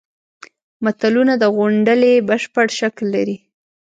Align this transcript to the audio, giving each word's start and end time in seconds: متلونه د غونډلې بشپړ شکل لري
متلونه 0.83 1.33
د 1.39 1.43
غونډلې 1.55 2.13
بشپړ 2.29 2.67
شکل 2.79 3.05
لري 3.15 3.37